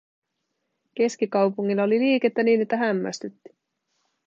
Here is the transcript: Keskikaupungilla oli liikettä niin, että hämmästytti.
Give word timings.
Keskikaupungilla 0.95 1.83
oli 1.83 1.99
liikettä 1.99 2.43
niin, 2.43 2.61
että 2.61 2.77
hämmästytti. 2.77 3.49